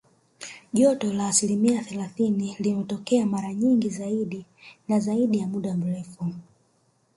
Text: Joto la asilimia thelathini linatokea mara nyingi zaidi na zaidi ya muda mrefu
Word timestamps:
Joto 0.77 1.13
la 1.13 1.27
asilimia 1.27 1.83
thelathini 1.83 2.55
linatokea 2.59 3.25
mara 3.25 3.53
nyingi 3.53 3.89
zaidi 3.89 4.45
na 4.87 4.99
zaidi 4.99 5.37
ya 5.37 5.47
muda 5.47 5.73
mrefu 5.77 6.33